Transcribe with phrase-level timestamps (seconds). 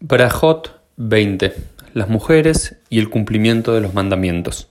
[0.00, 1.54] Brajot 20.
[1.94, 4.68] Las mujeres y el cumplimiento de los mandamientos.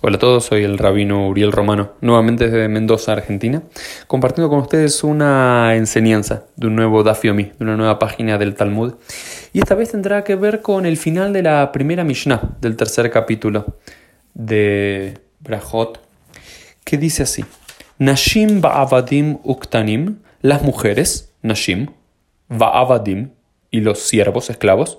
[0.00, 3.62] Hola a todos, soy el rabino Uriel Romano, nuevamente desde Mendoza, Argentina,
[4.08, 8.94] compartiendo con ustedes una enseñanza de un nuevo Dafiomi, de una nueva página del Talmud.
[9.52, 13.08] Y esta vez tendrá que ver con el final de la primera Mishnah del tercer
[13.12, 13.76] capítulo
[14.34, 16.00] de Brajot,
[16.82, 17.44] que dice así:
[17.98, 21.86] Nashim ba'avadim uktanim, las mujeres, Nashim,
[22.48, 23.30] ba'avadim,
[23.76, 24.98] y los siervos, esclavos,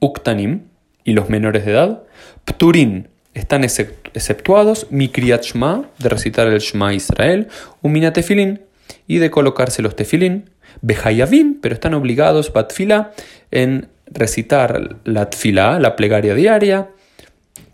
[0.00, 0.68] Uktanim
[1.04, 2.02] y los menores de edad,
[2.46, 7.48] Pturin están exceptuados, Mikriat Shma, de recitar el Shma Israel,
[7.82, 8.62] Umina Tefilin,
[9.06, 13.12] y de colocarse los Tefilin, Behayavim, pero están obligados, Batfila,
[13.50, 16.90] en recitar la Tfila, la plegaria diaria,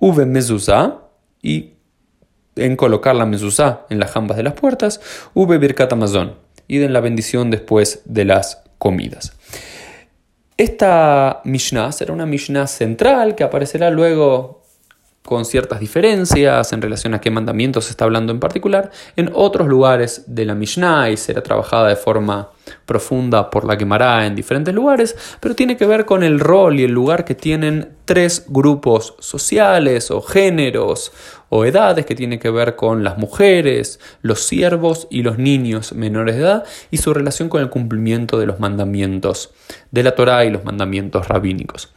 [0.01, 1.03] Uve Mezuzah,
[1.41, 1.75] y
[2.57, 5.01] en colocar la mezuzá en las jambas de las puertas,
[5.35, 6.35] Uve Birkat Amazon,
[6.67, 9.37] y den la bendición después de las comidas.
[10.61, 14.60] Esta Mishnah será una Mishnah central que aparecerá luego
[15.31, 19.69] con ciertas diferencias en relación a qué mandamientos se está hablando en particular en otros
[19.69, 22.51] lugares de la Mishnah y será trabajada de forma
[22.85, 26.83] profunda por la Gemara en diferentes lugares, pero tiene que ver con el rol y
[26.83, 31.13] el lugar que tienen tres grupos sociales o géneros
[31.49, 36.35] o edades que tiene que ver con las mujeres, los siervos y los niños menores
[36.35, 39.53] de edad y su relación con el cumplimiento de los mandamientos
[39.93, 41.93] de la Torá y los mandamientos rabínicos.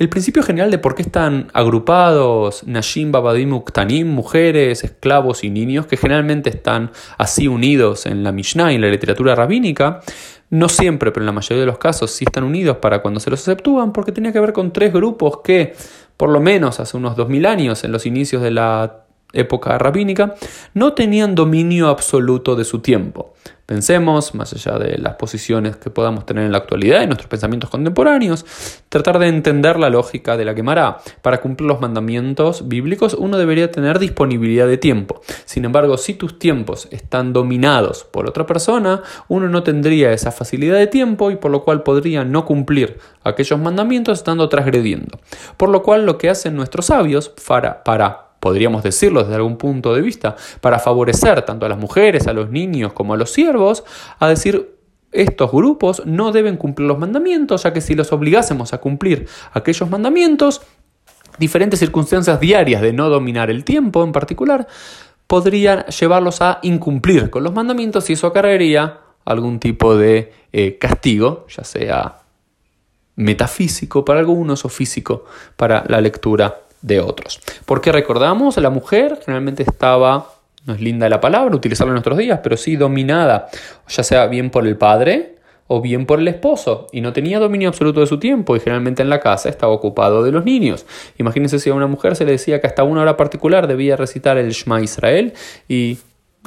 [0.00, 5.84] El principio general de por qué están agrupados Nashim, Babadim, Uktanim, mujeres, esclavos y niños,
[5.84, 10.00] que generalmente están así unidos en la Mishnah y en la literatura rabínica,
[10.48, 13.28] no siempre, pero en la mayoría de los casos sí están unidos para cuando se
[13.28, 15.74] los aceptúan, porque tenía que ver con tres grupos que,
[16.16, 20.34] por lo menos hace unos 2000 años, en los inicios de la época rabínica,
[20.74, 23.34] no tenían dominio absoluto de su tiempo.
[23.70, 27.70] Pensemos, más allá de las posiciones que podamos tener en la actualidad y nuestros pensamientos
[27.70, 28.44] contemporáneos,
[28.88, 30.98] tratar de entender la lógica de la quemará.
[31.22, 35.20] Para cumplir los mandamientos bíblicos uno debería tener disponibilidad de tiempo.
[35.44, 40.76] Sin embargo, si tus tiempos están dominados por otra persona, uno no tendría esa facilidad
[40.76, 45.20] de tiempo y por lo cual podría no cumplir aquellos mandamientos estando transgrediendo.
[45.56, 49.94] Por lo cual lo que hacen nuestros sabios para, para podríamos decirlo desde algún punto
[49.94, 53.84] de vista, para favorecer tanto a las mujeres, a los niños como a los siervos,
[54.18, 54.76] a decir
[55.12, 59.90] estos grupos no deben cumplir los mandamientos, ya que si los obligásemos a cumplir aquellos
[59.90, 60.62] mandamientos,
[61.38, 64.66] diferentes circunstancias diarias de no dominar el tiempo en particular,
[65.26, 71.46] podrían llevarlos a incumplir con los mandamientos y eso acarrearía algún tipo de eh, castigo,
[71.48, 72.18] ya sea
[73.16, 75.24] metafísico para algunos o físico
[75.56, 77.40] para la lectura de otros.
[77.66, 80.32] Porque recordamos, la mujer generalmente estaba,
[80.66, 83.48] no es linda la palabra, utilizarla en nuestros días, pero sí dominada,
[83.88, 85.36] ya sea bien por el padre
[85.72, 89.02] o bien por el esposo, y no tenía dominio absoluto de su tiempo, y generalmente
[89.02, 90.84] en la casa estaba ocupado de los niños.
[91.16, 94.36] Imagínense si a una mujer se le decía que hasta una hora particular debía recitar
[94.36, 95.32] el Shema Israel,
[95.68, 95.98] y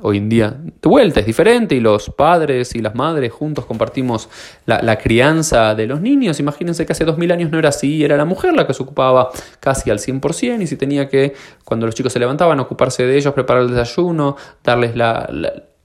[0.02, 4.30] hoy en día de vuelta es diferente y los padres y las madres juntos compartimos
[4.66, 6.40] la, crianza de los niños.
[6.40, 8.84] Imagínense que hace dos mil años no era así, era la mujer la que se
[8.84, 11.34] ocupaba casi al 100% y si tenía que,
[11.64, 15.30] cuando los chicos se levantaban, ocuparse de ellos, preparar el desayuno, darles la,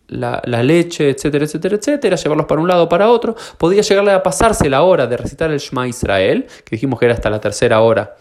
[0.08, 4.68] la, leche, etcétera, etcétera, etcétera, llevarlos para un lado para otro, podía llegarle a pasarse
[4.70, 8.16] la hora de recitar el Shema Israel, que dijimos que era hasta la tercera hora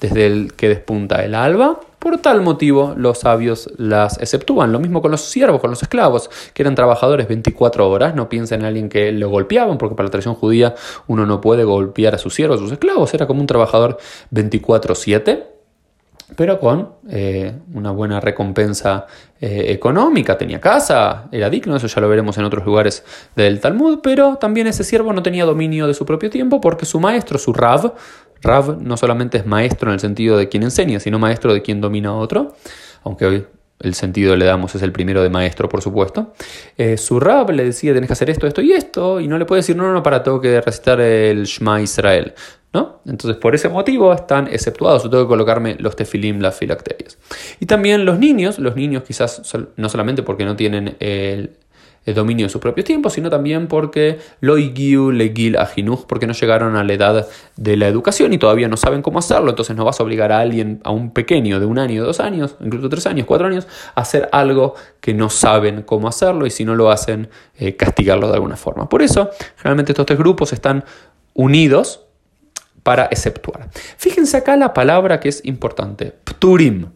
[0.00, 1.80] desde el que despunta el alba.
[1.98, 4.70] Por tal motivo, los sabios las exceptúan.
[4.70, 8.14] Lo mismo con los siervos, con los esclavos, que eran trabajadores 24 horas.
[8.14, 10.74] No piensen en alguien que lo golpeaban, porque para la tradición judía
[11.08, 13.12] uno no puede golpear a sus siervos, a sus esclavos.
[13.14, 13.98] Era como un trabajador
[14.32, 15.57] 24-7
[16.36, 19.06] pero con eh, una buena recompensa
[19.40, 20.36] eh, económica.
[20.36, 24.66] Tenía casa, era digno, eso ya lo veremos en otros lugares del Talmud, pero también
[24.66, 27.94] ese siervo no tenía dominio de su propio tiempo porque su maestro, su Rav,
[28.42, 31.80] Rav no solamente es maestro en el sentido de quien enseña, sino maestro de quien
[31.80, 32.54] domina a otro,
[33.02, 33.46] aunque hoy
[33.80, 36.32] el sentido le damos es el primero de maestro, por supuesto.
[36.76, 39.44] Eh, su Rab le decía, tenés que hacer esto, esto y esto, y no le
[39.44, 42.34] puede decir, no, no, no, para, tengo que recitar el Shema Israel.
[42.72, 43.00] ¿No?
[43.06, 47.18] Entonces, por ese motivo están exceptuados, yo tengo que colocarme los tefilim, las filacterias.
[47.60, 49.42] Y también los niños, los niños quizás
[49.76, 54.56] no solamente porque no tienen el dominio de su propio tiempo, sino también porque lo
[54.56, 59.02] legil ajinuj, porque no llegaron a la edad de la educación y todavía no saben
[59.02, 62.04] cómo hacerlo, entonces no vas a obligar a alguien, a un pequeño de un año,
[62.04, 66.46] dos años, incluso tres años, cuatro años, a hacer algo que no saben cómo hacerlo
[66.46, 67.28] y si no lo hacen,
[67.58, 68.88] eh, castigarlo de alguna forma.
[68.88, 70.84] Por eso, generalmente estos tres grupos están
[71.34, 72.07] unidos
[72.88, 73.68] para exceptuar.
[73.98, 76.86] Fíjense acá la palabra que es importante, pturim.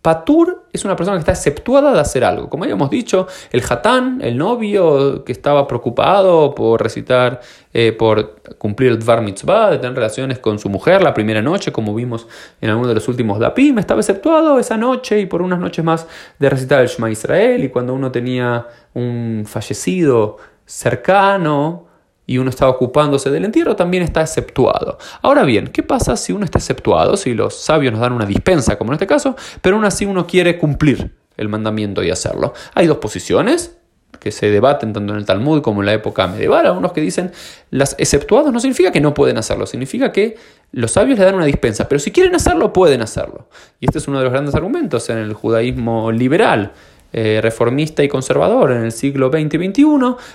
[0.00, 2.48] Patur es una persona que está exceptuada de hacer algo.
[2.48, 7.42] Como habíamos dicho, el hatán, el novio que estaba preocupado por recitar,
[7.74, 11.70] eh, por cumplir el Dvar Mitzvah, de tener relaciones con su mujer la primera noche,
[11.70, 12.26] como vimos
[12.62, 16.06] en alguno de los últimos Dapim, estaba exceptuado esa noche y por unas noches más
[16.38, 17.62] de recitar el Shema Israel.
[17.62, 21.85] Y cuando uno tenía un fallecido cercano,
[22.26, 24.98] y uno está ocupándose del entierro, también está exceptuado.
[25.22, 27.16] Ahora bien, ¿qué pasa si uno está exceptuado?
[27.16, 30.26] Si los sabios nos dan una dispensa, como en este caso, pero aún así uno
[30.26, 32.54] quiere cumplir el mandamiento y hacerlo.
[32.74, 33.76] Hay dos posiciones
[34.18, 36.66] que se debaten tanto en el Talmud como en la época medieval.
[36.66, 37.32] Algunos que dicen,
[37.70, 40.36] las exceptuados no significa que no pueden hacerlo, significa que
[40.72, 43.48] los sabios le dan una dispensa, pero si quieren hacerlo, pueden hacerlo.
[43.78, 46.72] Y este es uno de los grandes argumentos en el judaísmo liberal
[47.18, 49.84] eh, reformista y conservador en el siglo XX y XXI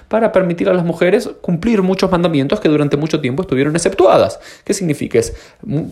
[0.07, 4.39] para permitir a las mujeres cumplir muchos mandamientos que durante mucho tiempo estuvieron exceptuadas.
[4.63, 5.19] ¿Qué significa?
[5.19, 5.35] Es,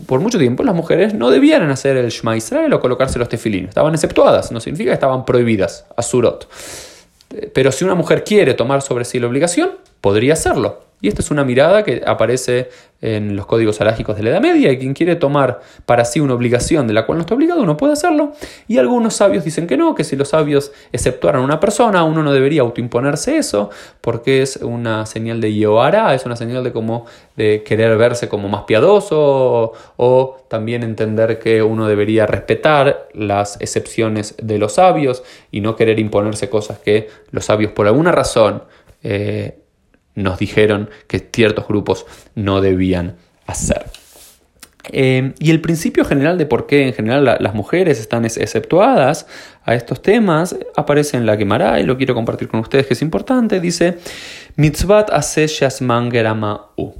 [0.06, 3.66] por mucho tiempo las mujeres no debían hacer el Shema Israel o colocarse los tefilín.
[3.66, 6.48] Estaban exceptuadas, no significa que estaban prohibidas, asurot.
[7.36, 10.90] Eh, pero si una mujer quiere tomar sobre sí la obligación, podría hacerlo.
[11.02, 12.68] Y esta es una mirada que aparece
[13.00, 16.34] en los códigos alágicos de la Edad Media y quien quiere tomar para sí una
[16.34, 18.32] obligación de la cual no está obligado no puede hacerlo.
[18.68, 22.22] Y algunos sabios dicen que no, que si los sabios exceptuaran a una persona, uno
[22.22, 23.70] no debería autoimponerse eso
[24.02, 27.06] porque es una señal de Yohara, es una señal de como
[27.36, 34.34] de querer verse como más piadoso o, también entender que uno debería respetar las excepciones
[34.42, 35.22] de los sabios
[35.52, 38.64] y no querer imponerse cosas que los sabios por alguna razón
[39.04, 39.59] eh,
[40.14, 43.16] nos dijeron que ciertos grupos no debían
[43.46, 43.86] hacer.
[44.92, 49.26] Eh, y el principio general de por qué en general las mujeres están exceptuadas
[49.64, 53.02] a estos temas aparece en la Gemara y lo quiero compartir con ustedes que es
[53.02, 53.60] importante.
[53.60, 53.98] Dice,
[54.56, 55.46] mitzvat ase
[56.76, 56.92] u.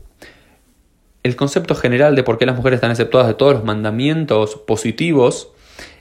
[1.23, 5.53] El concepto general de por qué las mujeres están exceptuadas de todos los mandamientos positivos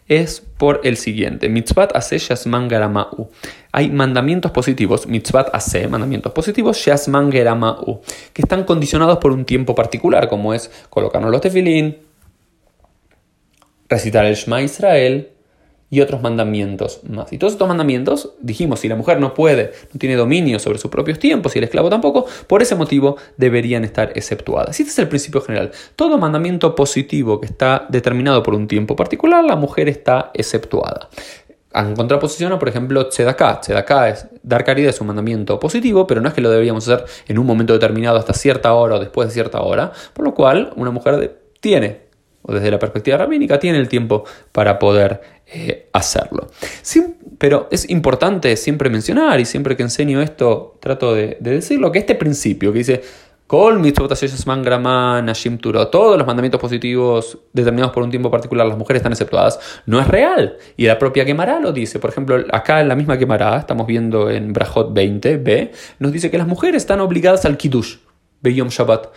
[0.09, 1.47] es por el siguiente.
[1.47, 3.29] Mitzvat ase shasman geramau.
[3.71, 8.01] Hay mandamientos positivos, mitzvat ase, mandamientos positivos, shasman geramau,
[8.33, 11.99] que están condicionados por un tiempo particular, como es colocarnos los tefilín,
[13.87, 15.29] recitar el Shema Israel,
[15.89, 17.31] y otros mandamientos más.
[17.33, 20.91] Y todos estos mandamientos, dijimos, si la mujer no puede, no tiene dominio sobre sus
[20.91, 24.79] propios tiempos y el esclavo tampoco, por ese motivo deberían estar exceptuadas.
[24.79, 25.71] Y este es el principio general.
[25.95, 31.09] Todo mandamiento positivo que está determinado por un tiempo particular, la mujer está exceptuada.
[31.73, 33.61] En contraposición a, por ejemplo, Tzedaká.
[33.61, 37.05] Tzedaká es dar caridad, es un mandamiento positivo, pero no es que lo deberíamos hacer
[37.27, 40.73] en un momento determinado hasta cierta hora o después de cierta hora, por lo cual
[40.75, 42.08] una mujer tiene
[42.41, 46.47] o desde la perspectiva rabínica, tiene el tiempo para poder eh, hacerlo.
[47.37, 52.15] pero es importante siempre mencionar, y siempre que enseño esto trato de, decirlo, que este
[52.15, 53.01] principio que dice,
[53.47, 53.73] todos
[56.17, 60.57] los mandamientos positivos determinados por un tiempo particular, las mujeres están exceptuadas, no es real.
[60.77, 61.97] Y la propia Gemara lo dice.
[61.97, 66.37] Por ejemplo, acá en la misma Gemara, estamos viendo en Brajot 20b, nos dice que
[66.37, 67.95] las mujeres están obligadas al Kiddush,
[68.41, 69.07] Beyom Shabbat.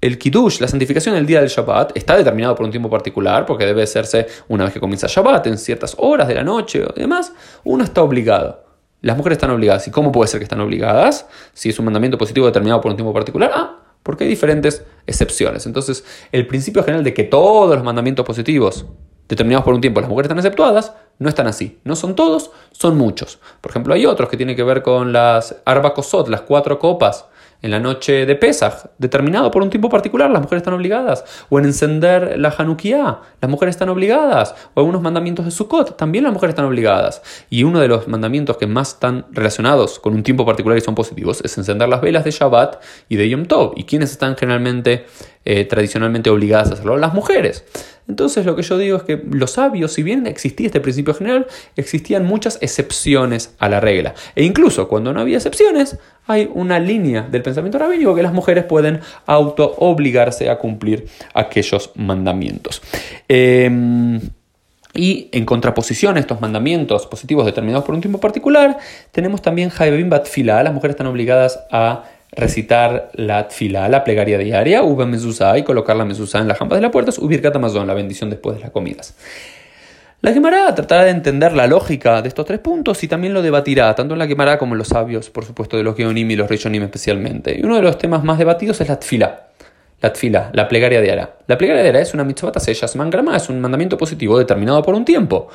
[0.00, 3.66] El Kiddush, la santificación del día del Shabbat, está determinado por un tiempo particular, porque
[3.66, 7.32] debe hacerse una vez que comienza Shabbat, en ciertas horas de la noche o demás,
[7.64, 8.64] uno está obligado.
[9.00, 9.86] Las mujeres están obligadas.
[9.86, 11.26] ¿Y cómo puede ser que están obligadas?
[11.52, 13.50] Si es un mandamiento positivo determinado por un tiempo particular.
[13.54, 15.66] Ah, porque hay diferentes excepciones.
[15.66, 18.86] Entonces, el principio general de que todos los mandamientos positivos
[19.28, 21.78] determinados por un tiempo las mujeres están exceptuadas, no están así.
[21.84, 23.38] No son todos, son muchos.
[23.60, 27.26] Por ejemplo, hay otros que tienen que ver con las arbacosot, las cuatro copas
[27.60, 31.24] en la noche de Pesach, determinado por un tiempo particular, las mujeres están obligadas.
[31.48, 34.54] O en encender la Hanukkah, las mujeres están obligadas.
[34.74, 37.22] O algunos mandamientos de Sukkot, también las mujeres están obligadas.
[37.50, 40.94] Y uno de los mandamientos que más están relacionados con un tiempo particular y son
[40.94, 43.72] positivos es encender las velas de Shabbat y de Yom Tov.
[43.76, 45.06] ¿Y quiénes están generalmente,
[45.44, 46.96] eh, tradicionalmente obligadas a hacerlo?
[46.96, 47.64] Las mujeres.
[48.08, 51.46] Entonces lo que yo digo es que los sabios, si bien existía este principio general,
[51.76, 54.14] existían muchas excepciones a la regla.
[54.34, 58.64] E incluso cuando no había excepciones, hay una línea del pensamiento rabínico que las mujeres
[58.64, 62.82] pueden auto obligarse a cumplir aquellos mandamientos.
[63.28, 64.20] Em,
[64.94, 68.78] y en contraposición a estos mandamientos positivos determinados por un tiempo particular,
[69.12, 70.62] tenemos también Jaibim Batfila.
[70.62, 75.96] Las mujeres están obligadas a recitar la tfila, la plegaria diaria, uva mezuzá y colocar
[75.96, 78.70] la mezuzá en las jampas de las puertas, ubir katamazón, la bendición después de las
[78.70, 79.14] comidas.
[80.20, 83.94] La Gemara tratará de entender la lógica de estos tres puntos y también lo debatirá,
[83.94, 86.50] tanto en la Gemara como en los sabios, por supuesto, de los Geonim y los
[86.50, 87.56] Rishonim especialmente.
[87.56, 88.98] Y uno de los temas más debatidos es la.
[90.00, 91.30] La tfila, la plegaria diaria.
[91.48, 95.04] La plegaria diaria es una mitzvah taseyas mangrama, es un mandamiento positivo determinado por un
[95.04, 95.48] tiempo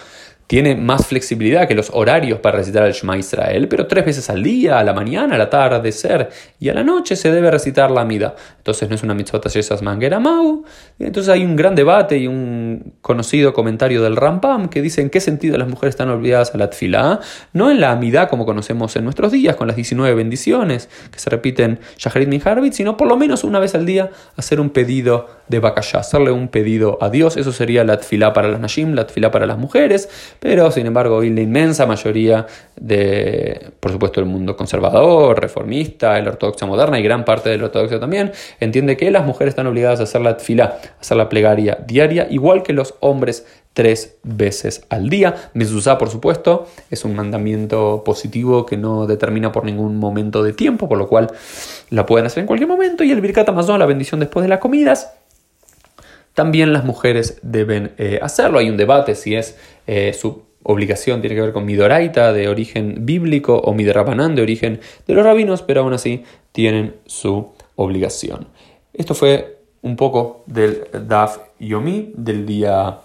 [0.47, 4.43] tiene más flexibilidad que los horarios para recitar el Shema Israel, pero tres veces al
[4.43, 8.35] día, a la mañana, al atardecer y a la noche se debe recitar la mida.
[8.57, 10.63] entonces no es una mitzvot yesas manguera mau.
[10.99, 15.19] Entonces hay un gran debate y un conocido comentario del Rampam que dice en qué
[15.19, 17.19] sentido las mujeres están obligadas a la tfilá,
[17.53, 21.29] no en la amidad como conocemos en nuestros días, con las 19 bendiciones que se
[21.29, 25.59] repiten Shaharit Min sino por lo menos una vez al día hacer un pedido de
[25.59, 27.37] bakashá, hacerle un pedido a Dios.
[27.37, 30.09] Eso sería la tfilá para las nashim, la tfilá para las mujeres,
[30.43, 32.45] pero sin embargo hoy la inmensa mayoría
[32.75, 37.97] de, por supuesto, el mundo conservador, reformista, el ortodoxa moderna y gran parte del ortodoxo
[37.97, 41.77] también, entiende que las mujeres están obligadas a hacer la tfilá, a hacer la plegaria
[41.87, 45.49] diaria, igual que los hombres tres veces al día.
[45.53, 50.89] Mezuzá, por supuesto, es un mandamiento positivo que no determina por ningún momento de tiempo,
[50.89, 51.31] por lo cual
[51.89, 53.05] la pueden hacer en cualquier momento.
[53.05, 55.13] Y el Birkat Amazon, la bendición después de las comidas,
[56.33, 58.59] también las mujeres deben eh, hacerlo.
[58.59, 59.55] Hay un debate si es
[59.87, 64.79] eh, su obligación, tiene que ver con Midoraita de origen bíblico o Midrabanán de origen
[65.07, 68.47] de los rabinos, pero aún así tienen su obligación.
[68.93, 72.99] Esto fue un poco del Daf Yomi del día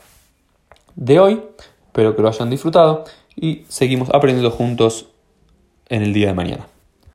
[0.95, 1.41] de hoy.
[1.87, 3.05] Espero que lo hayan disfrutado
[3.35, 5.09] y seguimos aprendiendo juntos
[5.89, 6.67] en el día de mañana.